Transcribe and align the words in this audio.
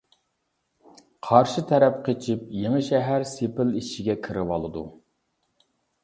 قارشى 1.27 1.63
تەرەپ 1.71 1.99
قېچىپ 2.07 2.47
يېڭىشەھەر 2.61 3.25
سېپىل 3.33 3.75
ئىچىگە 3.81 4.15
كىرىۋالىدۇ. 4.29 4.83